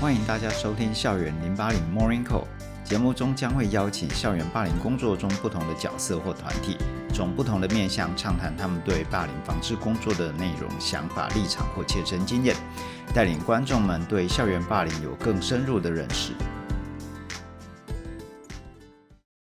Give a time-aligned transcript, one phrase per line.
[0.00, 2.44] 欢迎大家收听《校园零八零 Morning Call》
[2.82, 6.74] 节目中将会邀请校园霸凌工作中不同的角色或团体，
[7.12, 12.56] 从不同的面向畅谈他们对霸凌防治工作的内容、想法、立场或切身经验，
[13.14, 16.32] 带领观众们对校园霸凌有更深入的认识。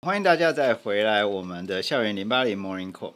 [0.05, 3.11] 欢迎大家再回来我们的《校园零八零 Morning Call》。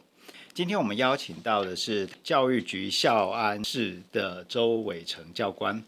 [0.53, 5.83] 今天我们邀请到的是教育局校安室的周伟成教官。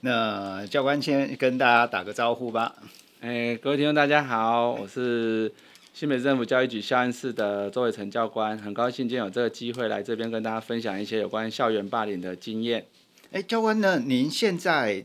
[0.00, 2.76] 那教官先跟大家打个招呼吧。
[3.20, 5.52] 哎，各位听众大家好，我是
[5.92, 12.86] 新北市政府教育局校安室的周伟成教官，很高兴今天有这个机会来这边跟大家分享一些有关校园霸凌的经验。
[13.32, 13.98] 哎，教官呢？
[13.98, 15.04] 您现在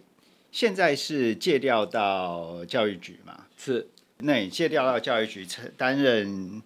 [0.52, 3.46] 现在是借调到教育局吗？
[3.58, 3.88] 是。
[4.20, 6.62] 那你借调到教育局承担任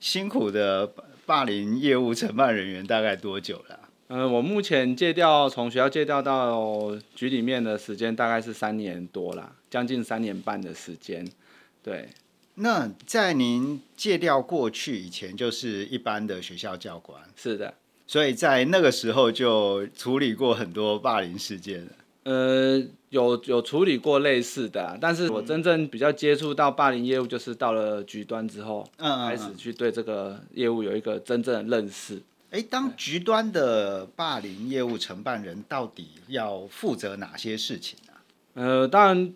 [0.00, 0.92] 辛苦的。
[1.26, 3.80] 霸凌业务承办人员大概多久了？
[3.82, 11.28] 嗯、呃，我目前借调从学校借调到局里面的时间大概是三年多啦，将近三年半的时间。
[11.82, 12.08] 对，
[12.54, 17.20] 那在您借调过去以前，就是一般的学校教官。
[17.34, 17.74] 是的，
[18.06, 21.90] 所以在那个时候就处理过很多霸凌事件了。
[22.22, 32.22] 呃，有有处理过类似的、啊，但是我真正比较接触到霸凌业务，就是到了局端之后，嗯，开始去对这个业务有一个真正的认识。
[32.54, 38.22] 哎、欸，当局端的霸凌业务承办人，到底要负责哪些事情呢、啊？
[38.54, 39.34] 呃，当然，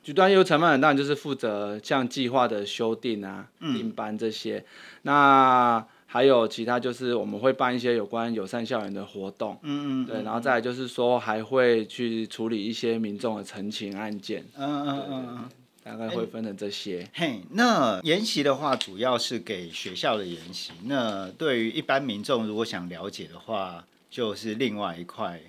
[0.00, 4.64] 局端业务承办人当然就是负责像计划的修订啊、订、嗯、班这些，
[5.02, 5.84] 那。
[6.08, 15.48] 还有其他就是我们会办一些有关友善校园的活动，嗯嗯，对，然后再来就是说还会去处理一些民众的陈情案件，嗯嗯嗯，
[15.86, 17.08] 大概会分成这些。
[17.14, 25.40] 嘿，那研习的话主要是给学校的研习，那对于一般民众如果想了解的话，就是另外一块，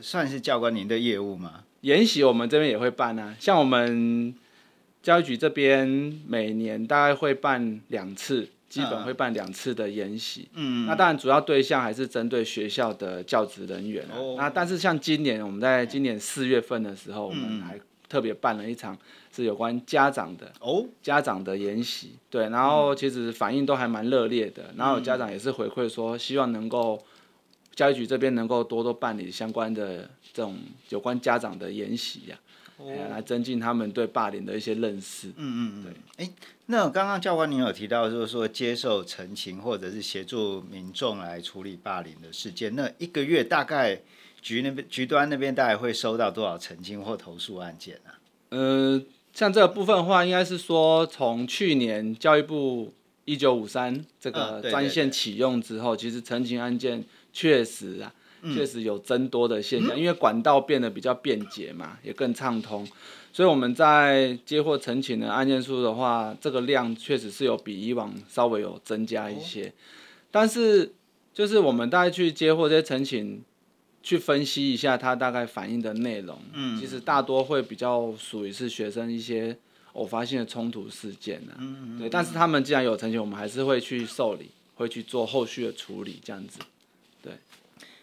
[0.00, 1.62] 算是教官您的业务吗？
[1.82, 4.34] 研习我们这边也会办啊，像我们
[5.00, 5.86] 教育局这边
[6.26, 8.48] 每年大概会办两次。
[8.68, 18.96] 基本会办两次的研习，嗯，那当然主要对象还是针对学校的教职人员，哦，那但是像今年我们在今年四月份的时候，我们还特别办了一场
[19.34, 27.02] 是有关家长的哦，家长的研习，对，然后其实反应都还蛮热烈的，然后有家长也是回馈说希望能够
[27.74, 30.58] 教育局这边能够多多办理相关的这种
[30.88, 32.38] 有关家长的研习呀。
[32.80, 32.88] Oh.
[33.10, 35.30] 来增进他们对霸凌的一些认识。
[35.30, 35.82] 嗯嗯嗯。
[35.82, 36.24] 对。
[36.24, 36.30] 哎，
[36.66, 44.00] 那刚刚教官您有提到，就是说接受陈情或者是协助民众来处理霸凌的事件，那一个月大概
[44.40, 48.18] 局那边局端那边大概会收到多少澄清或投诉案件啊？
[48.50, 52.92] 呃，像这个部分的话，应该是说从去年教育部
[53.24, 58.12] 一九五三这个专线启用之后，其实澄清案件确实啊。
[58.54, 62.86] 确实有增多的现象，因为管道变得比较便捷嘛，也更畅通，
[63.32, 69.72] 所以我们在接获陈情的案件数的话，这个量确实是有比以往稍微有增加一些。
[70.30, 70.92] 但是
[71.34, 73.42] 就是我们大概去接获这些陈情，
[74.02, 76.38] 去分析一下它大概反映的内容，
[76.80, 79.56] 其实大多会比较属于是学生一些
[79.92, 81.58] 偶发性的冲突事件啊，
[81.98, 82.08] 对。
[82.08, 86.60] 但是他们既然有成绩，我们还是会去受理，会去做后续的处理，这样子。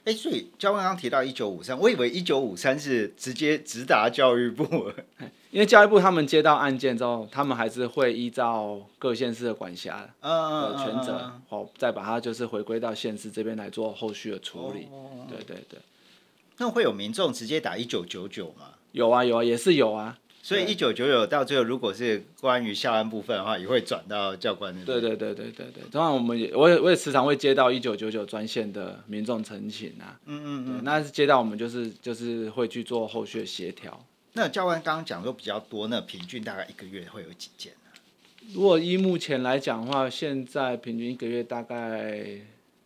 [0.05, 4.91] 哎，所以教官刚刚提到一九五三，我以为一九五三是直接直达教育部，
[5.49, 14.87] 因为教育部他们接到案件之后，他们还是会依照各县市的管辖的权责，好，再把它就是回归到县市这边来做后续的处理。
[15.27, 15.79] 对对对。
[16.57, 18.67] 那会有民众直接打一九九九吗？
[18.91, 20.17] 有啊有啊，也是有啊。
[20.45, 24.85] 所以一九九九到最后，如果是关于校安部分的话，也会转到教官那边。
[24.85, 30.19] 对对对对对对，当然我们也我也我也时常会接到一九九九专线的民众陈情啊。
[30.27, 30.81] 嗯嗯嗯。
[30.83, 33.99] 那是接到我们就是就是会去做后续协调。
[34.33, 37.99] 那教官刚刚讲说比较多，那平均大概一个月会有几件呢？
[38.53, 42.23] 如果依目前来讲的话，现在平均一个月大概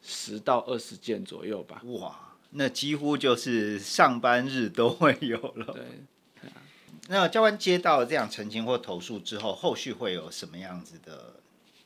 [0.01, 1.81] 十到二十件左右吧。
[1.87, 5.73] 哇，那几乎就是上班日都会有了。
[5.73, 5.83] 对。
[7.09, 11.33] 那教官接到这样澄清或投诉之后，后续会有什么样子的？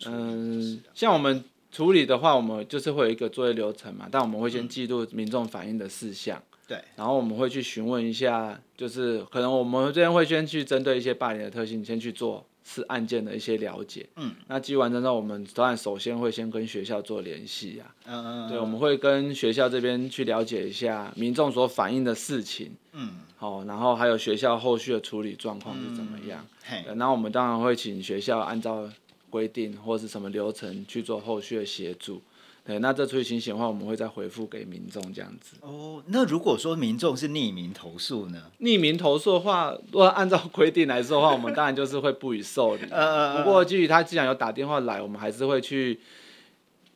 [0.06, 12.46] 嗯，像我们处理的话，我们就是会有一个作业流程嘛，但我们会先记录民众反映的事项，嗯，对，然后我们会去询问一下，就是可能我们这边会先去针对一些霸凌的特性，先去做。
[12.66, 28.90] 是案件的一些了解，嗯，那记完之后，我们当然首先会先跟学校做联系啊，嗯嗯，对，我们会跟学校这边去了解一下民众所反映的事情，嗯，好，然后还有学校后续的处理状况是怎么样，嗯，然后我们当然会请学校按照
[29.30, 32.22] 规定或是什么流程去做后续的协助，
[32.66, 35.58] 对，那这处理情形的话，我们会再回复给民众这样子。
[35.60, 38.44] 哦，那如果说民众是匿名投诉呢？
[38.62, 42.84] 匿名投诉的话，如果按照规定来说的话，我们当然就是会不予受理。
[42.92, 46.00] 呃不过基于他既然有打电话来，我们还是会去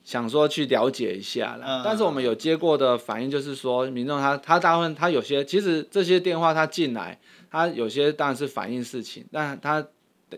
[0.07, 1.81] 想说去了解一下啦。
[1.83, 7.19] 但是我们有接过的反应就是说，民众他他大部分他有些其实这些电话他进来，
[7.51, 9.85] 他有些当然是反映事情，但他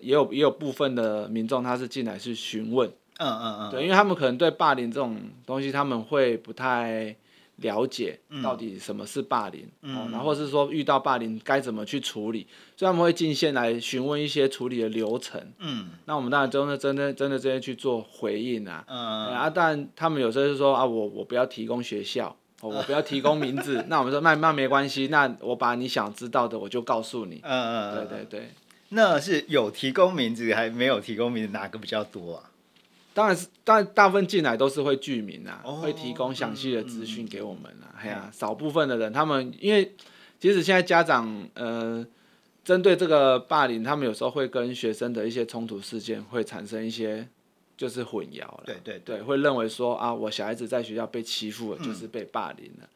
[0.01, 2.89] 也有也有部分的民众他是进来是询问。
[3.19, 7.15] 嗯嗯嗯，对，因为他们可能对霸凌这种东西，他们会不太
[7.61, 28.50] 了解到底什么是霸凌，嗯，哦，然后是说遇到霸凌该怎么去处理，所以他们会进线来询问一些处理的流程，嗯，那我们当然真的真的真的这些去做回应啊，嗯，啊，但他们有时候就说啊，我我不要提供学校，哦，我不要提供名字， 那我们说那那没关系，那我把你想知道的我就告诉你，嗯嗯，对对对，
[28.89, 32.49] 那是有提供名字还没有提供名字，哪个比较多啊？
[33.13, 37.91] 当然是，但大部分进来都是会具名啊，哦、会提供详细的资讯给我们啊。
[38.00, 39.94] 哎呀、嗯，少部分的人，他们因为
[40.39, 42.06] 即使现在家长呃，
[42.63, 47.27] 针对这个霸凌，他们有时候会跟学生的一些冲突事件会产生一些
[47.75, 48.63] 就是混淆了。
[48.65, 52.83] 对对对，会认为说啊，我小孩子在学校被欺负了，就是被霸凌了。
[52.83, 52.89] 嗯、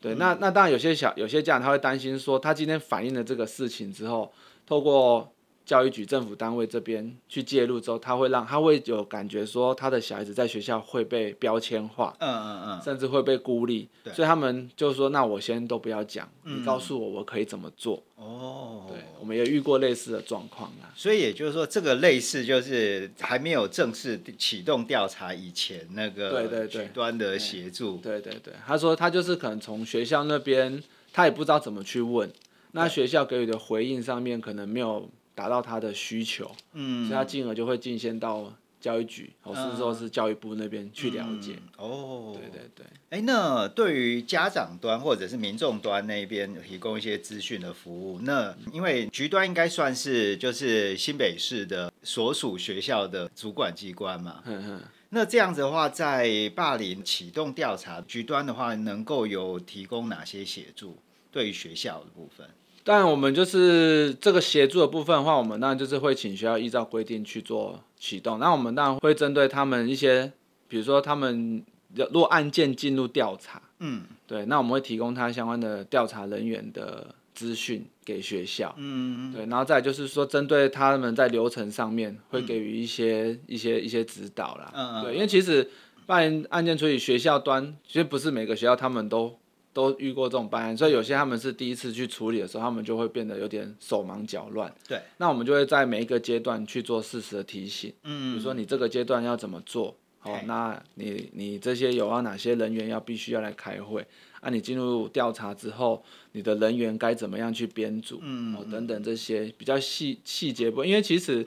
[0.00, 4.32] 对，那那当然有些小有些家长他会担心说，他今天反映了这个事情之后，
[4.66, 5.33] 透过。
[5.64, 14.12] 教育局政府单位这边去介入之后，他会让他会有感觉说，他的小孩子在学校会被标签化，嗯嗯嗯，甚至会被孤立，对。
[14.12, 18.02] 所以他们就说，那我先都不要讲，嗯、你告诉我我可以怎么做。
[18.16, 20.92] 哦，对，我们也遇过类似的状况啊。
[20.94, 26.88] 所以也就是说，这个类似就是还没有正式启动调查以前，那个对对对。
[26.88, 30.82] 端的协助，对对对，他说他就是可能从学校那边，
[31.12, 32.30] 他也不知道怎么去问，
[32.72, 35.08] 那学校给予的回应上面可能没有。
[35.34, 41.54] 达到他的需求，嗯，所以他进而就会进先到教育局，或是说是教育部那边去了解。
[41.56, 42.86] 嗯、哦，对对对。
[43.10, 54.42] 哎，那对于家长端或者是民众端那边提供一些资讯的服务，那因为局端应该算是就是新北市的所属学校的主管机关嘛。
[54.44, 54.80] 嗯嗯。
[55.10, 60.98] 那这样子的话，在霸凌启动调查局端的话，能够有提供哪些协助？
[61.30, 62.48] 对于学校的部分？
[62.86, 68.38] 但我们就是这个协助的部分的话，我们当然就是会请学校依照规定去做启动。
[68.38, 70.30] 那我们当然会针对他们一些，
[70.68, 71.64] 比如说他们
[71.94, 85.70] 如果案件进入调查，嗯，对，那我们会提供他相关的调查人员的资讯给学校，嗯嗯嗯，对，然后再就是说针对他们在流程上面会给予一些、嗯、一些一些指导啦，嗯嗯，对，因为其实
[86.04, 89.38] 办案件处理学校端，其实不是每个学校他们都。
[89.74, 94.72] 都遇过这种办案，所以有些他们是第一次去处理的时候，他们就会变得有点手忙脚乱。
[94.88, 97.92] 对，那我们就会在每一个阶段去做适时的提醒。
[98.04, 99.94] 嗯，比如说你这个阶段要怎么做？
[100.22, 104.06] 哦，那你你这些有要哪些人员要必须要来开会？
[104.40, 108.20] 啊，你进入调查之后，你的人员该怎么样去编组？
[108.22, 111.44] 嗯，哦，等等这些比较细细节部，因为其实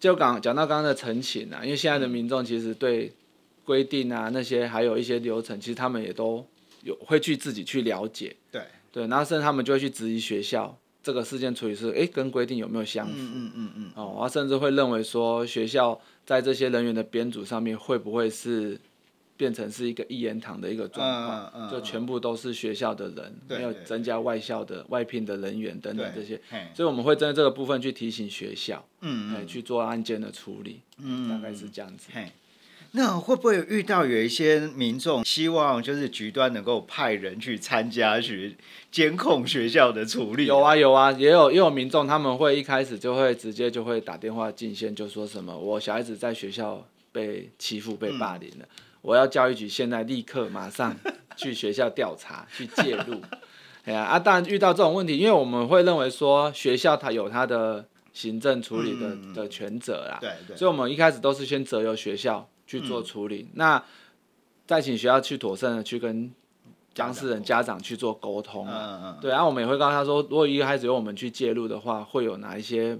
[0.00, 3.12] 就刚讲到刚刚的陈情啊，因为现在的民众其实对
[3.64, 6.44] 规定啊那些还有一些流程，其实他们也都。
[6.82, 8.62] 有会去自己去了解，对。
[8.90, 18.80] 对，然后甚至他们就会去质疑学校这个事件处理是哎跟规定有没有相符，嗯嗯嗯嗯，哦，然后甚至会认为说学校在这些人员的编组上面会不会是
[19.36, 26.40] 变成是一个一言堂的一个状况，嗯嗯、就全部都是学校的人，对没有增加外校的外聘的人员等等这些，
[26.74, 32.10] 所以我们会针对这个部分去提醒学校，嗯嗯，去做案件的处理，嗯，大概是这样子。
[32.92, 38.56] 那会不会遇到有一些民众希望就是局端能够派人去参加去
[38.90, 40.46] 监控学校的处理？
[40.46, 50.96] 有啊有啊，也有也有民众他们会一开始就会直接就会打电话进线，就说什么我小孩子在学校被欺负被霸凌了，嗯、我要教育局现在立刻马上
[51.36, 53.20] 去学校调查去介入。
[53.84, 62.48] 哎呀啊，当然遇到这种问题，因为我们会认为说学校它有它的行政处理的、嗯、的权责啦，对对，所以我们一开始都是先责由学校。
[62.68, 63.84] 去做处理，嗯、那
[64.66, 66.30] 再请学校去妥善的去跟
[66.94, 72.98] 当事人家长去做沟通，嗯嗯嗯、对，然后我们也会告诉他说，如果一开始由我们去介入的话，会有哪一些，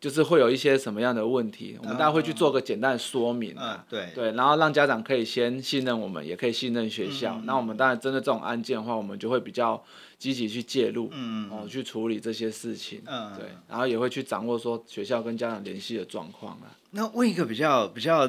[0.00, 4.12] 就是会有一些什么样的问题，我们大家会去做个简单的说明啊，嗯嗯、对。
[4.14, 9.80] 对，然后让家长可以先信任我们，也可以信任学校，嗯、那我们当然针对这种案件的话，我们就会比较
[10.18, 16.76] 积极去介入，嗯哦，去处理这些事情，嗯，对，然后也会去掌握说学校跟家长联系的状况啊。
[16.90, 18.28] 那问一个比较比较。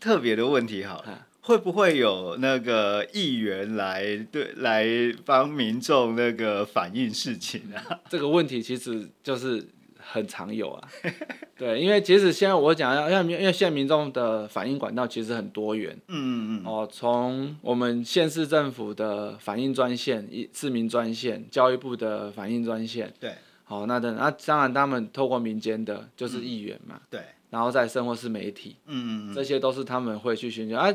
[0.00, 1.04] 特别的问题好，
[1.42, 4.86] 会不会有那个议员来对来
[5.24, 8.00] 帮民众那个反映事情啊？
[8.08, 10.88] 这个问题其实就是很常有啊。
[11.56, 15.94] 对，因为其实现在我讲要，因为因为现在民众的反映管道其实很多元。
[16.08, 16.66] 嗯嗯嗯。
[16.66, 23.12] 哦，从我们县市政府的反映专线、市民专线、教育部的反映专线。
[23.20, 23.34] 对。
[23.64, 27.00] 好，那等那当然他们透过民间的，就是议员嘛。
[27.10, 27.20] 对。
[27.50, 28.76] 然后再生活是媒体。
[28.86, 29.34] 嗯嗯嗯。
[29.34, 30.92] 这些都是他们会去寻求啊，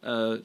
[0.00, 0.38] 呃，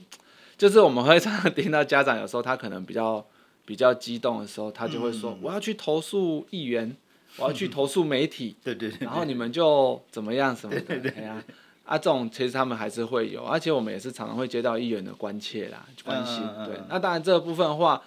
[0.57, 3.25] 就是我们会常常听到家长有时候他可能比较。
[3.65, 6.97] 比较激动的时候，他就会说：“我要去投诉议员，
[7.37, 8.55] 我要去投诉媒体。
[8.65, 8.97] ”对对对。
[9.01, 10.81] 然后你们就怎么样什么的？
[10.81, 11.23] 对对对。
[11.23, 11.43] 啊，
[11.91, 16.43] 这种其实他们还是会有，而且我们也是常常会接到议员的关切啦、关心。
[16.65, 16.79] 对。
[16.89, 18.01] 那当然这个部分的话，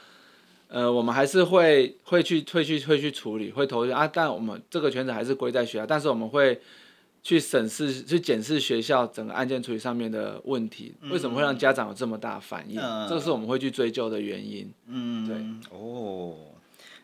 [0.67, 4.11] 呃，我们还是会会去会去会去处理，会投诉啊。
[4.13, 6.61] 但我们这个圈子还是归在学校，但是我们会。
[7.23, 12.81] 去审视、去检视学校整个案件处理上面的问题，为什么会让家长有这么大反应？
[12.81, 14.73] 嗯、这个是我们会去追究的原因。
[14.87, 15.77] 嗯，对。
[15.79, 16.37] 哦，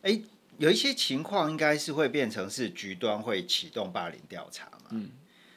[0.02, 0.20] 哎，
[0.58, 4.88] 有一些情况应该是会变成是局端会启动霸凌调查嘛？
[4.90, 5.10] 嗯。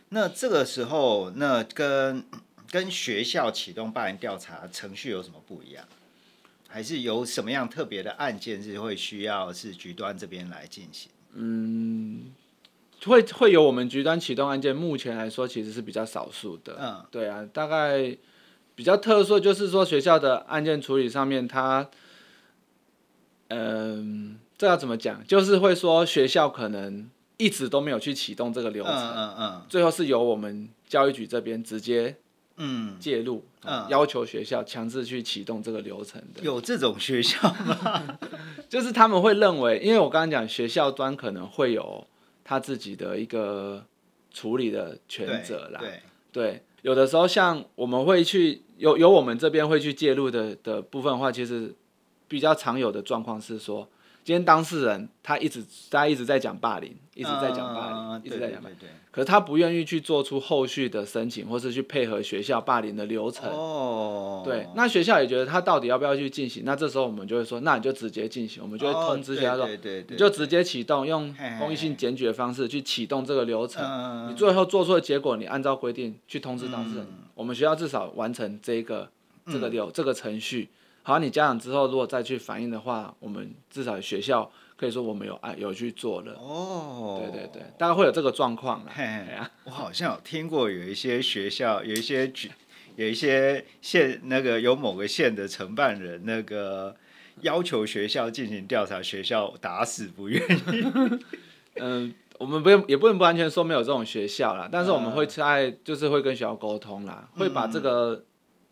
[0.09, 2.23] 那这个时候，那跟
[2.69, 5.83] 跟学校启动霸凌调查程序有什么不一样？
[6.67, 11.09] 还是有什么样特别的案件是会需要是局端这边来进行？
[11.33, 12.25] 嗯。
[13.05, 16.77] 会会有我们局端启动案件，目前来说其实是比较少数的。
[16.79, 18.15] 嗯，对啊，大概
[18.75, 21.89] 比较特殊就是说学校的案件处理上面，它，
[23.47, 25.25] 嗯，这要怎么讲？
[25.25, 32.15] 就是会说学校可能一直都没有去启动这个流程，嗯嗯，嗯，最后是由我们教育局这边直接
[32.57, 36.43] 嗯介入，嗯，要求学校强制去启动这个流程的。
[36.43, 38.19] 有这种学校吗？
[38.69, 42.05] 就是他们会认为，因为我刚刚讲学校端可能会有。
[42.51, 43.85] 他自己的一个
[44.29, 46.01] 处理的权责啦，对，
[46.33, 51.73] 对，有的时候像我们会去有有我们这边会去介入的的部分的话，其实
[52.27, 53.87] 比较常有的状况是说。
[54.23, 58.77] 今天当事人他一直大家一直在讲霸凌，一直在讲霸凌，嗯、一直在讲霸凌。
[58.77, 63.49] 对对对对，可是他不愿意去做出后续的申请，或是去配合学校霸凌的流程。
[63.49, 64.43] 哦。
[64.45, 66.63] 对，那学校也觉得他到底要不要去进行？
[66.63, 69.67] 那这时候我们就会说，那你就直接进行，我们就会通知学校说，
[70.07, 74.29] 你就直接启动，用公益性检举的方式去启动这个流程。
[74.29, 77.05] 你最后做出的结果，你按照规定去通知当事人。
[77.05, 79.09] 嗯、我们学校至少完成这个
[79.47, 80.69] 这个流、嗯、这个程序。
[81.03, 86.33] 好，你家长之后如果再去反映的话，我们至少学校可以说我们有爱有去做了。
[86.33, 88.91] 哦，对对对，大概会有这个状况啦。
[88.93, 92.51] 嘿嘿啊，我好像有听过有一些学校，有一些举，
[92.97, 96.95] 有一些县那个有某个县的承办人，那个
[97.41, 101.19] 要求学校进行调查，学校打死不愿意。
[101.81, 108.23] 嗯，我们不用也不能不完全说没有这种学校啦，但是我们会在就是会跟学校沟通啦，嗯、会把这个。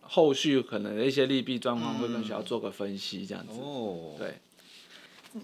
[0.09, 3.53] 后续可能的一些利弊状况会跟学校做个分析，这样子。
[3.61, 4.39] 哦，对。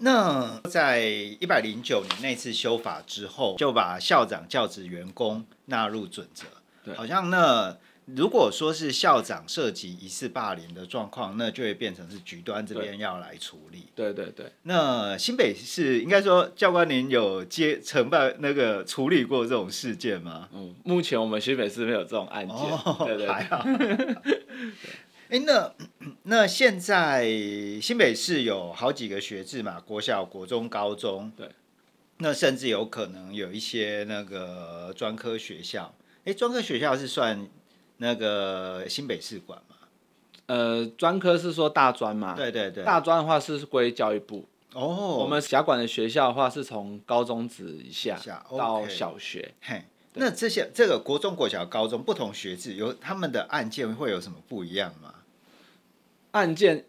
[0.00, 1.00] 那在
[1.40, 6.44] 一百零九年那次修法之后，就把校长教职员工纳入准则。
[6.84, 7.76] 对，好像那。
[8.14, 13.86] 如果说是校长涉及疑似霸凌的状况，那就会变成是局端这边要来处理。
[13.96, 14.46] 对对对。
[14.62, 20.48] 那新北市应该说，教官您有接承办那个处理过这种事件吗？
[20.52, 22.56] 嗯，目前我们新北市没有这种案件。
[22.56, 23.32] 哦，对对对。
[23.32, 23.66] 还好。
[25.28, 25.74] 哎，那
[26.22, 27.28] 那现在
[27.82, 31.32] 新北市有好几个学制嘛，国小、国中、高中。
[31.36, 31.48] 对。
[32.18, 35.92] 那甚至有可能有一些那个专科学校。
[36.24, 37.48] 哎，专科学校是算。
[37.98, 39.76] 那个新北市管嘛，
[40.46, 42.34] 呃，专科是说大专嘛？
[42.34, 44.46] 对对对，大专的话是归教育部。
[44.74, 48.18] 哦，我们辖管的学校的话是从高中职以下
[48.56, 49.54] 到小学。
[49.62, 49.82] 嘿，
[50.14, 55.14] 那这些这个国中、国小、高中不同学制，有他们的案件会有什么不一样吗？
[56.32, 56.84] 案件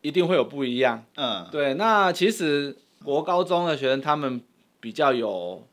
[0.00, 1.04] 一定会有不一样。
[1.16, 1.74] 嗯，对。
[1.74, 4.40] 那其实国高中的学生他们
[4.78, 5.66] 比较有。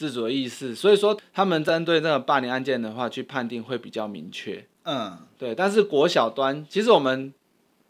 [0.00, 4.64] 自主的意识，所以说他们针对这个霸凌案件的话，去判定会比较明确。
[4.84, 5.54] 嗯，对。
[5.54, 7.34] 但是国小端，其实我们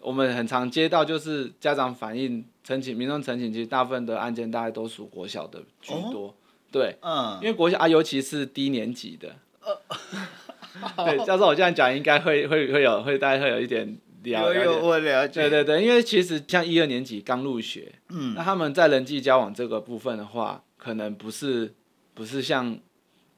[0.00, 6.26] 我们很常接到就是家长反映、陈请、民众陈请，其实大部分的案件大概都属国小的居多。
[6.26, 6.34] 哦、
[6.72, 9.36] 对，嗯，因为国小啊，尤其是低年级的。
[9.60, 13.86] 呃、 对，教授，我这样讲应该会会会有会大家会有一点
[14.24, 14.66] 了解。
[14.66, 15.42] 我了解。
[15.42, 21.72] 对对对，因为其实像一二年级刚入学，嗯，那他们在人际交往这个部分的话，可能不是。
[22.14, 22.78] 不是像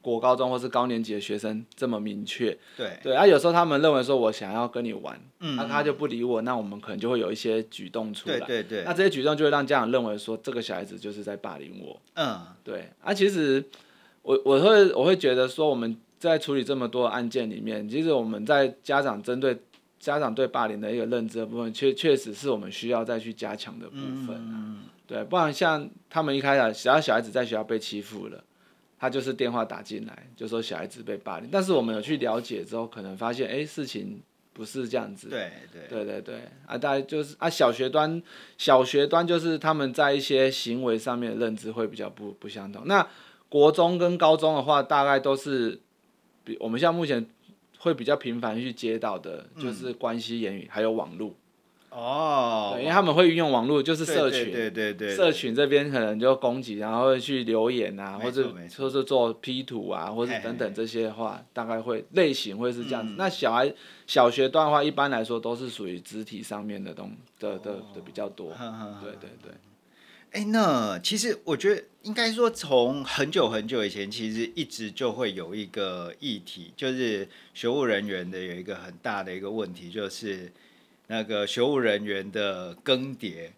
[0.00, 2.98] 国高中或是高年级的学生这么明确，对。
[3.02, 5.58] 对啊，有时候他们认为说我想要跟你玩，那、嗯。
[5.58, 13.64] 啊、他就不理我，那我们可能就会有一些举动出来，对对对，那这些举动就会让家长认为说这个小孩子就是在霸凌我，嗯，对啊，其实
[14.22, 19.56] 我我会我会觉得说我们在处理这么多案件里面，其实我们在家长针对
[20.00, 24.80] 家长对霸凌的一个认知的部分，确确实是我们需要再去加强的部分、啊、嗯。
[25.06, 28.42] 对，不然像他们一开始，只要小孩子在学校被欺负了，
[29.02, 31.48] 他就是电话打进来，就说小孩子被霸凌。
[31.50, 35.28] 但是我们有去了解之后，可能发现，哎，事情不是这样子。
[35.28, 38.22] 对对对对对，啊，大概就是啊，小学端，
[38.56, 42.86] 小学端就是他们在一些行为上面的认知会比较不不相同。
[42.86, 43.04] 那
[43.48, 45.80] 国中跟高中的话，大概都是
[46.44, 47.26] 比我们像目前
[47.78, 51.34] 会比较频繁去接到的，就是关系言语、嗯、还有网络。
[51.94, 63.12] 哦，因为他们会运用网络，就是社群，对对对，社群这边可能就攻击，然后会去留言啊，或者说是做 P 图啊，或者等等这些话，大概会类型会是这样子。
[63.12, 63.70] 嗯、那小孩
[64.06, 69.52] 小学段的话，一般来说都是属于肢体上面的东的的的比较多，哦、对对对。
[70.30, 80.50] 哎、欸，那其实我觉得应该说，从很久很久以前，其实一直就会有一个议题，就是学务人员的有一个很大的一个问题，就是。
[81.08, 83.50] 那个学务人员的更迭，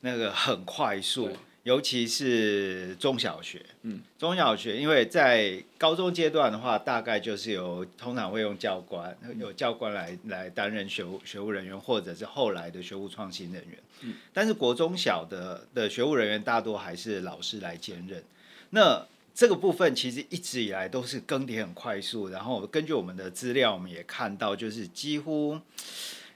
[0.00, 1.30] 那个很快速，
[1.62, 3.64] 尤其是中小学。
[3.82, 13.78] 嗯，中小学，因为在高中阶段的话，大概就是有通常会用教官，有教官来来担任学务学务人员，或者是后来的学务创新人员。
[14.02, 18.22] 嗯，但是国中小的的学务人员大多还是老师来兼任。
[18.70, 25.60] 那这个部分其实一直以来都是更迭很快速，然后根据我们的资料，我们也看到，就是几乎。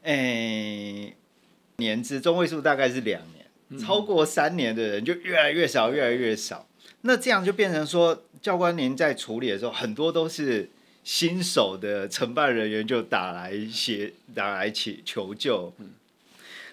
[0.02, 1.14] 哎，
[1.76, 6.66] 年资中位数大概是两年，嗯、超过三年的人就越来越少，越来越少。
[7.02, 10.68] 那这样就变成说，教官您在处理的时候，很多都是
[11.04, 15.72] 新手的承办人员就打来协，打来求求救。
[15.78, 15.90] 嗯、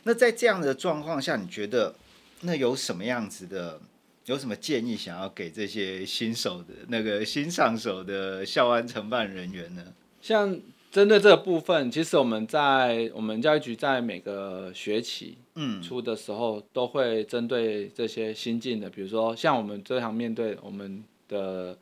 [0.03, 1.93] 那在这样的状况下，你觉得
[2.41, 3.79] 那有什么样子的，
[4.25, 9.83] 有什么建议想要给这些新手的那个新上手的校安承办人员呢？
[10.19, 10.59] 像。
[10.91, 15.37] 针对这个部分，其实我们在我们教育局在每个学期
[15.83, 21.77] 出的时候，都会针对这些新进的，比如说像我们这行面对我们的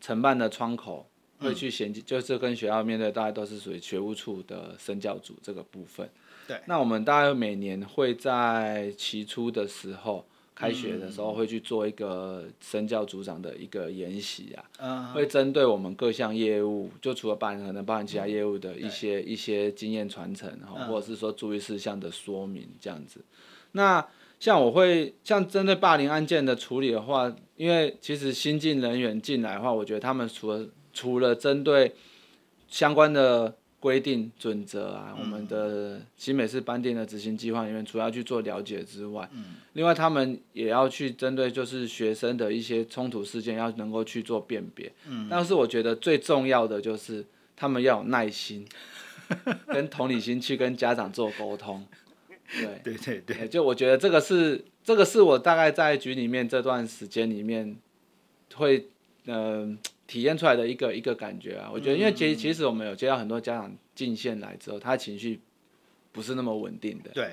[0.00, 1.06] 承办的窗口，
[1.38, 6.08] 会去衔接，就是跟学校面对，大概都是属于学务处的生教组这个部分。
[6.46, 10.24] 对，那我们大概每年会在期初的时候。
[10.60, 20.50] 开学的时候会去做一个身教组长的一个研习啊，会针对我们各项业务，就除了包含可能包含其他业务的一些一些经验传承，
[20.86, 23.24] 或者是说注意事项的说明这样子。
[23.72, 24.06] 那
[24.38, 31.94] 像我会像针对霸凌案件的处理的话，因为其实新进人员进来的话，我觉得他们除了除了针对
[32.68, 33.56] 相关的。
[33.80, 44.92] 规定准则啊，我们的新北市颁定的执行计划里面，除了要去做了解之外，嗯、另外他们也要去针对就是学生的一些冲突事件，要能够去做辨别。
[45.08, 47.24] 嗯、但是我觉得最重要的就是
[47.56, 48.66] 他们要有耐心，
[49.66, 51.82] 跟同理心去跟家长做沟通。
[52.52, 57.76] 对对对对，就我觉得这个是这个是我大概在局里面这段时间里面
[58.54, 58.88] 会
[59.24, 59.72] 嗯。
[59.72, 59.78] 呃
[60.10, 65.40] 体验出来的一个一个感觉啊，我觉得，因为其实其实我们有接到很多家长进线来之后，他情绪
[66.10, 67.12] 不是那么稳定的。
[67.14, 67.30] 对，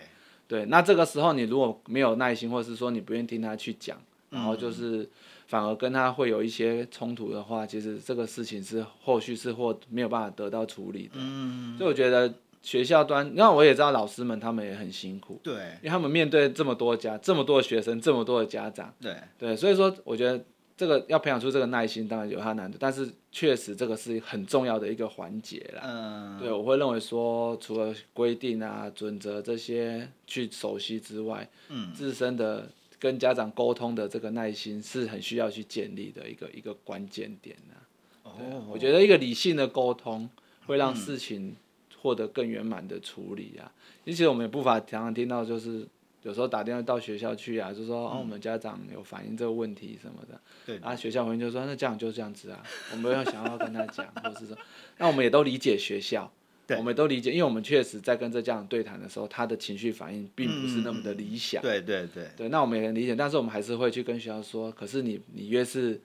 [0.47, 5.09] 对，那这个时候你如果没有耐心，或者是说你不愿意听他去讲，然后就是
[5.47, 11.13] 反而跟他会有一些冲突的话，其实这个事情是后续是或没有办法得到处理的。
[11.15, 11.75] 嗯。
[11.79, 15.39] 所以我觉得学校端，那我也知道老师们他们也很辛苦。
[15.41, 15.55] 对。
[15.81, 18.93] 因为他们面对这么多家，这么多的学生，这么多的家长。
[19.01, 19.15] 对。
[19.39, 20.45] 对，所以说我觉得。
[20.77, 25.81] 这个要培养出这个耐心，当然有它难度，但是确实这个是很重要的一个环节啦。
[25.83, 37.73] 嗯，对，我会认为说，除了规定啊、准则这些去熟悉之外，嗯，自身的跟家长沟通的这个耐心是很需要去建立的一个一个关键点呐。
[38.21, 40.29] 哦，我觉得一个理性的沟通
[40.67, 41.55] 会让事情
[41.99, 43.71] 获得更圆满的处理啊。
[44.05, 45.87] 其实我们也不乏常常听到就是。
[46.23, 50.39] 有时候打电话到学校去啊，就说哦，我们家长有反映这个问题什么的。
[50.65, 50.77] 对。
[50.79, 54.57] 然后学校回应就说，那家长就是这样子啊， 我们要想要跟他讲，或者是说，
[54.97, 56.29] 那我们也都理解学校，
[56.65, 61.61] 对我们也都理解，因为我们确实在跟这家长对谈的时候，他的情绪反应并不是那么的理想。
[61.61, 62.27] 对对对。
[62.35, 66.01] 对，那我们也能理解，但是我们还是会去跟学校说，可是你你越是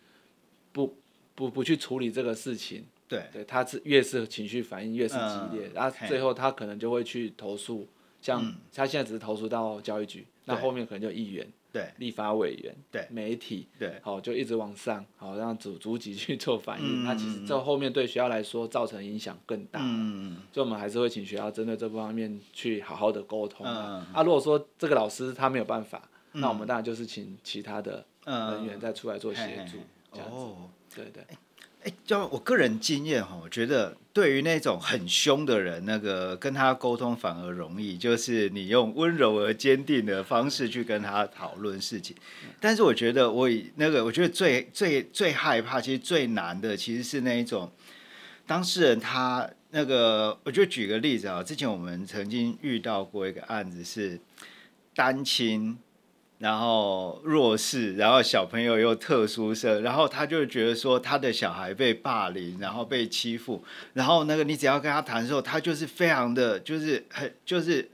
[0.70, 0.94] 不
[1.34, 7.88] 不不去处理这个事情，对，对，他是越是情绪反应越是激烈，然后最后他可能就会去投诉。
[8.22, 11.92] 像他现在只是投诉到教育局，嗯、那后面可能就议员、对。
[11.98, 13.06] 立法委员、对。
[13.10, 17.04] 媒体、对，好就一直往上，好让逐逐级去做反应。
[17.04, 19.80] 那、嗯、其实这后面对学校来说造成影响更大。
[19.82, 24.06] 嗯，所以我们还是会请学校针对这方面去好好的沟通啊。
[24.24, 29.78] 如果说这个老师他没有办法，嗯、那我们当然就是请其他的人员再出来做协助，
[30.12, 30.36] 这样子。
[30.36, 31.24] 哦，对对。
[31.84, 42.14] 哎，就我个人经验哈，我觉得对于那种很凶的人，那个跟他沟通反而容易，就是你用温柔而坚定的方式去跟他讨论事情。
[42.60, 47.68] 但是我觉得我以那个，我觉得最最最害怕，其实最难的其实是那一种
[48.46, 54.20] 当事人他那个，我就举个例子啊，之前我们曾经遇到过一个案子是
[54.94, 55.76] 单亲。
[56.42, 67.88] 然后弱势，然后小朋友又特殊生，然后他就觉得说他的小孩被霸凌，然后被欺负，然后那个你只要跟他谈的时候，他就是非常的就是很就是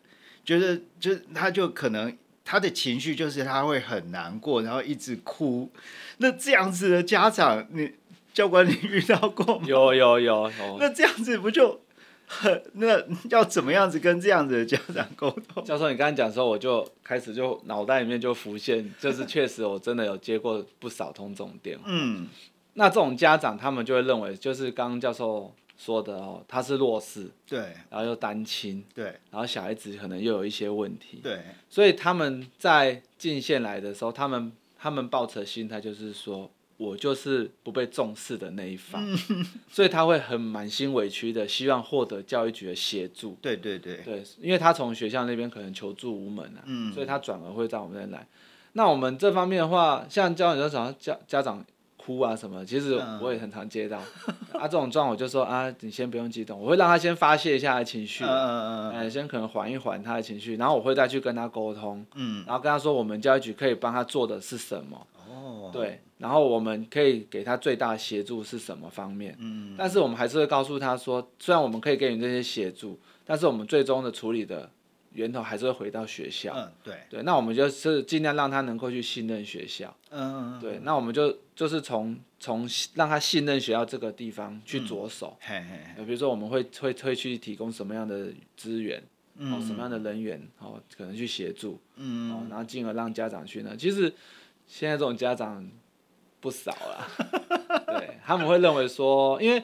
[0.46, 5.70] 觉得就是他就可能他的情绪就是他会很难过，然后一直哭。
[6.16, 7.92] 那这样子的家长，你
[8.32, 9.66] 教官你遇到过吗？
[9.66, 10.78] 有有有有。
[10.80, 11.82] 那这样子不就？
[12.74, 15.64] 那要怎么样子跟这样子的家长沟通？
[15.64, 21.84] 教授，你刚才讲的时候，我就开始就脑袋里面就浮现， 就是确实我真的有接过不少通这种电话。
[21.86, 22.28] 嗯，
[22.74, 27.58] 那这种家长他们就会认为，就是刚刚教授说的哦，他是弱势，对，
[27.90, 36.50] 然后又单亲，对，然后小孩子可能又有一些问题，对，所以他们在进线来的时候，他们他们抱持的心态就是说。
[36.78, 43.36] 我就是不被重视的那一方，嗯、 所以他会很满心委屈的，希望获得教育局的协助。
[43.42, 48.24] 对对对，对，因为他从学校那边可能求助无门啊，嗯、所以他转而会到我们这来。
[48.74, 51.64] 那我们这方面的话，像教你说早上家家长
[51.96, 54.00] 哭啊什么，其实我也很常接到。
[54.28, 65.04] 嗯、啊，这种状况我就说啊，你先不用激动，我会让他先发泄一下他的情绪，嗯嗯先可能缓一缓他的情绪，然后我会再去跟他沟通，嗯，然后跟他说我们教育局可以帮他做的是什么。
[65.68, 66.00] 哦，对。
[66.18, 69.36] 然后我们可以给他最大的协助是什么方面？
[69.38, 74.68] 嗯，但是我们还是会告诉他说，虽然我们可以给你这些协助，但是我们最终的处理的
[75.12, 76.52] 源头还是会回到学校。
[76.56, 76.94] 嗯，对。
[77.08, 79.96] 对，那我们就是尽量让他能够去信任学校。
[80.10, 85.36] 嗯，对，那我们就就是从从让他信任学校这个地方去着手。
[85.40, 86.04] 嘿嘿嘿。
[86.04, 89.00] 比如说我们会会会去提供什么样的资源，
[89.36, 93.76] 嗯，什么样的人员，哦，可能去协助，嗯，哦，然后进而让家长去呢。
[93.76, 94.12] 其实
[94.68, 95.68] 现在这种家长。
[96.40, 97.04] 不少了，
[97.98, 99.60] 对，他们会认为说，因为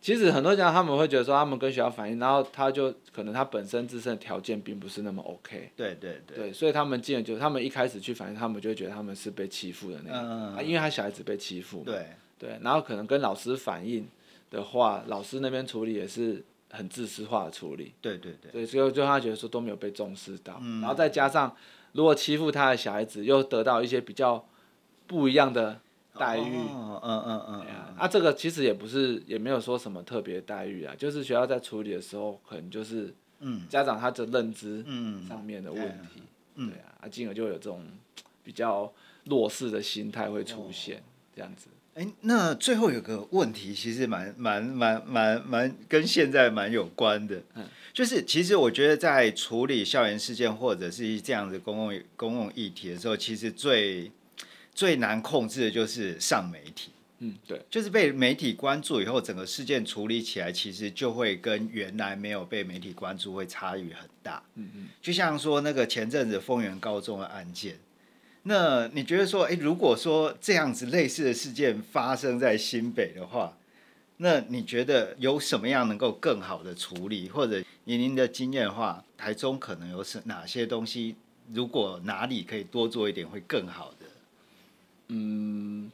[0.00, 12.06] 其实很多家长他们会觉得说，他们跟学校反映，然后他就可能他本身自身的条件并不是那么 OK，对对对，对，所以他们进而就他们一开始去反映，他们就会觉得他们是被欺负的那个，嗯、啊，因为他小孩子被欺负，对。
[12.38, 14.08] 对，然后可能跟老师反映
[14.50, 21.54] 的话，老师那边处理也是很自私化的处理，对对对，所以就他觉得说都没有被重视到，嗯、然后再加上
[21.92, 24.44] 如果欺负他的小孩子又得到一些比较
[25.06, 25.80] 不一样的。
[26.18, 33.14] 待遇，嗯嗯嗯嗯，啊，这个其实也不是，也没有说什么特别待遇啊，就是学校在处理的时候，可能就是，
[33.70, 34.84] 家长他的认知
[35.26, 36.20] 上面的问题，
[36.56, 37.86] 对啊，啊，进而就有这种
[38.42, 38.92] 比较
[39.24, 41.00] 弱势的心态会出现，
[41.34, 41.68] 这样子。
[42.00, 54.10] 哎，那最后有个问题，其实蛮蛮蛮蛮蛮跟现在蛮有关的，嗯，就是其实我觉得在处理校园事件或者是这样子公共公共议题的时候，其实最
[54.74, 67.78] 最难控制的就是上媒体，嗯，对，就是被媒体关注以后，整个事件处理起来，其实就会跟原来没有被媒体关注会差异很大，嗯嗯，就像说那个前阵子丰原高中的案件，
[68.44, 73.56] 那你觉得说，哎，如果说这样子类似的事件发生在新北的话，
[74.16, 81.16] 那你觉得有什么样能够更好的处理，或者以您的经验的话，台中可能有什哪些东西，
[81.52, 84.06] 如果哪里可以多做一点会更好的？
[85.08, 85.90] 嗯，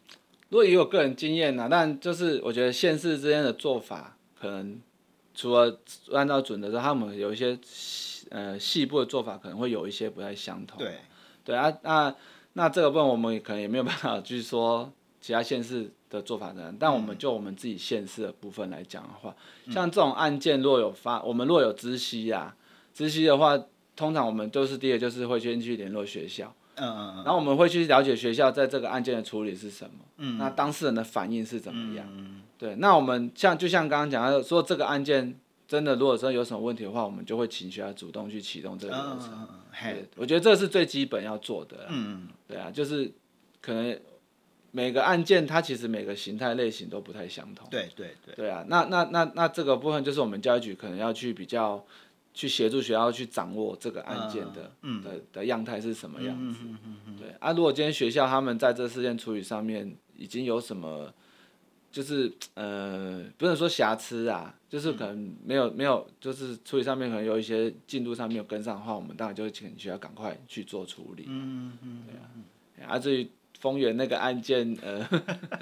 [0.49, 4.81] 如果以我个人经验呢，但就是我觉得县市之间的做法，可能
[5.35, 5.81] 除了
[6.13, 7.59] 按照准的时候，他们有一些
[8.31, 10.79] 呃细部的做法，可能会有一些不太相同。
[10.79, 10.99] 对，
[11.45, 12.15] 对啊，那
[12.57, 14.91] 那这个部分我们可能也没有办法去说
[15.21, 22.57] 其他县市的做法的，但我们就我们自己县市的部分来讲的话，嗯、像这种案件若有发，我们若有知悉啊，
[22.95, 23.63] 知悉的话，
[23.95, 26.53] 通常我们都是第一个就是会先去联络学校。
[26.77, 39.49] 嗯嗯嗯，然后我们会去了解学校在这个案件的处理是什么，嗯，那当事人的反应是怎么样，嗯，对，那我们像就像刚刚讲的说这个案件真的如果说有什么问题的话，我们就会请学校主动去启动这个流程，嗯
[39.83, 43.13] 对，我觉得这是最基本要做的，嗯，对啊，就是
[43.61, 43.99] 可能
[44.71, 51.85] 每个案件它其实每个形态类型都不太相同，对对对，对啊，那那那那这个部分就是我们教育局可能要去比较。
[52.39, 56.61] 去协助学校去掌握这个案件的、嗯、的的样态是什么样子，
[57.19, 61.11] 对啊，如果今天学校他们在这事件处理上面已经有什么，
[61.97, 72.03] 就是呃，不能说瑕疵啊，就是可能没有没有，就是处理上面可能有一些进度上没有跟上的话，我们当然就会请需要赶快去做处理，嗯嗯
[72.77, 73.27] 对啊，啊至于
[73.59, 75.09] 丰原那个案件，呃，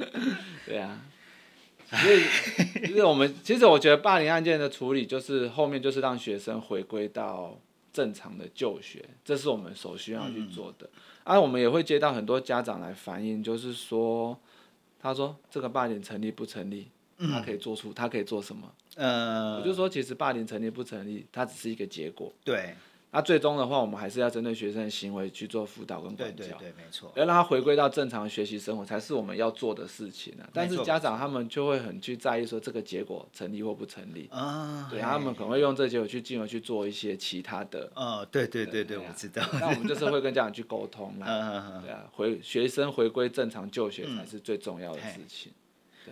[0.66, 1.01] 对啊。
[1.87, 2.25] 所以，
[2.85, 7.57] 其实我们其实我觉得霸凌案件的处理，就是后面就是让学生回归到
[7.92, 10.90] 正常的就学，这是我们首需要去做的。
[11.23, 14.37] 啊、我们也会接到很多家长来反映，就是说，
[15.05, 16.88] 他说这个霸凌成立不成立？
[17.31, 18.73] 他可以做出，他可以做什么？
[18.97, 22.33] 呃，我就说，其实霸凌成立不成立，它只是一个结果。
[22.43, 22.75] 对。
[23.14, 26.37] 那最终的话，我们还是要针对学生的行为去做辅导跟管教。
[26.37, 27.12] 对对对，没错。
[27.14, 30.42] 要让他回归到正常的学习生活，才是我们要做的事情啊。
[30.53, 34.88] 但是家长他们就会很去在意说这个结果成立或不成立啊。
[34.90, 37.88] 对，他们可能会用这个结果去进而去做一些其他的。
[37.94, 39.46] 哦，对对对对，我知道。
[39.61, 41.81] 那我们就是会跟家长去沟通啦。
[41.87, 45.53] 对啊，回学生回归正常就学才是最重要的事情。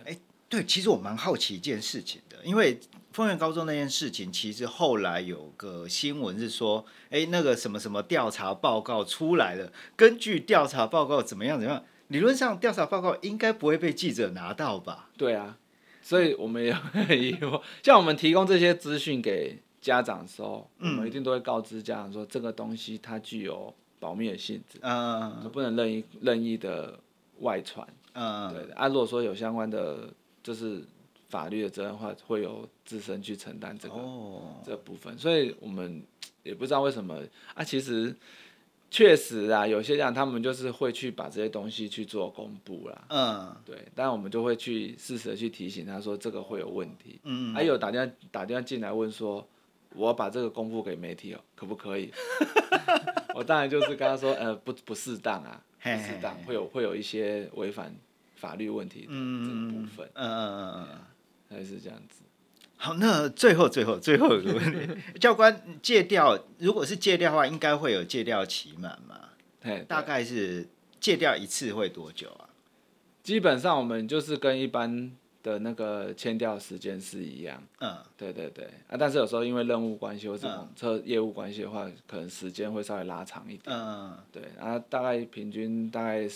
[0.05, 0.17] 哎。
[0.53, 2.79] 对，其实我蛮好奇一件事情的，因为
[3.11, 15.09] 丰原高中那件事情，其实后来有个新闻是说，哎，那个什么什么调查报告出来了，根据调查报告怎么样怎么样，理论上调查报告应该不会被记者拿到吧？
[15.17, 15.57] 对啊，
[16.03, 26.99] 所以我们也很疑惑，像我们提供这些资讯给家长的时候，我们一定都会告知家长说，这个东西它具有保密的性质，嗯，不能任意任意的
[27.39, 30.13] 外传，嗯，对的，啊，如果说有相关的。
[30.43, 30.83] 就是
[31.29, 34.41] 法律的责任的话，会由自身去承担这个、oh.
[34.63, 36.03] 这个部分，所以我们
[36.43, 37.19] 也不知道为什么
[37.55, 37.63] 啊。
[37.63, 38.15] 其实
[38.91, 43.05] 确实啊，有些人他们就是会去把这些东西去做公布啦。
[43.09, 43.55] 嗯，uh.
[43.65, 47.19] 对，但我们就会去适时的去提醒他说这个会有问题。
[47.23, 49.47] 嗯，还有打电话打电话进来问说，
[49.95, 52.11] 我把这个公布给媒体哦，可不可以？
[53.33, 57.95] 我当然就是跟他说，呃，不不适当啊，不适当会有会有一些违反。
[58.43, 60.99] 法律问题的这个部分，嗯嗯嗯嗯，
[61.57, 62.23] 还是这样子。
[62.75, 69.29] 好，那最后最后最后一个问题， 教官戒掉，如果是戒掉的话，应该会有戒掉期满吗？
[69.61, 70.67] 对，大概是
[70.99, 72.49] 戒掉一次会多久啊？
[73.23, 77.61] 基本上我们就是跟一般的那个签掉时间是一样。
[77.81, 83.63] 嗯，对对对啊，但是有时候因为任务关系或是车业务关系的话，可能时间会稍微拉长一点。
[83.75, 86.27] 嗯，对，啊大概平均大概。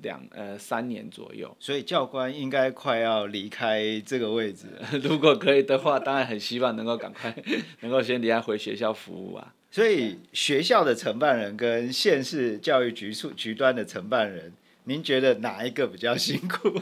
[0.00, 4.66] 两呃三年左右，所以教官应该快要离开这个位置。
[5.02, 7.34] 如果可以的话，当然很希望能够赶快
[7.82, 9.52] 能够先离开回学校服务啊。
[9.72, 14.52] 所以学校的承办人跟县市教育局处局端的承办人，
[14.84, 16.80] 您觉得哪一个比较辛苦？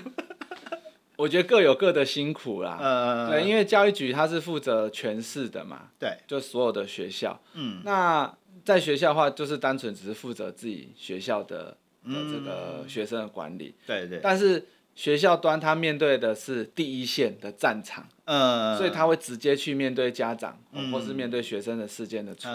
[1.17, 2.79] 我觉得各有各的辛苦啦。
[2.81, 7.41] 嗯，对，因为教育局它是负责全市的嘛，对，就所有的学校。
[7.55, 8.33] 嗯，那
[8.65, 11.77] 在学校的话，就是单纯只是负责自己学校的。
[12.07, 20.57] 的这个学生的管理，对对，但是学校端他面对的是第一线的战场，嗯，所以他会直接去面对家长，
[20.93, 22.55] 或是面对学生的事件的处理，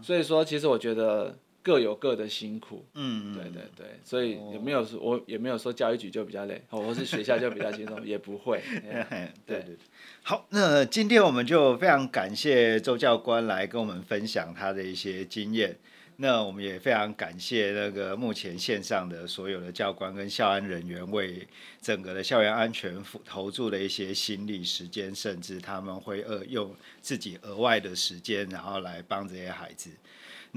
[0.00, 1.36] 所以说其实我觉得
[1.68, 8.62] 各有各的辛苦，嗯，对对对，所以也没有说我也没有说教育局就比较累， 或是学校就比较轻松， 也不会，
[9.44, 9.76] 对对。
[10.22, 15.76] 好，那今天我们就非常感谢周教官来跟我们分享他的一些经验。
[16.20, 21.46] 那我们也非常感谢那个目前线上的所有的教官跟校安人员，为
[21.80, 29.90] 整个的校园安全投注的一些心力、时间，甚至他们会呃用自己额外的时间，然后来帮这些孩子。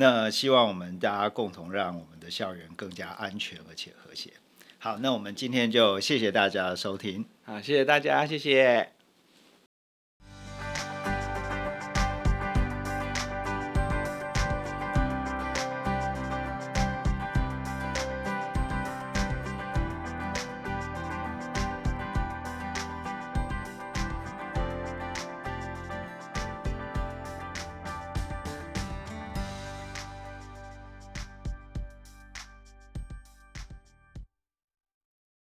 [0.01, 4.31] 那希望我们大家共同让我们的校园更加安全而且和谐。
[4.79, 7.23] 好，那我们今天就谢谢大家收听。
[7.43, 9.00] 好，谢谢大家，谢谢。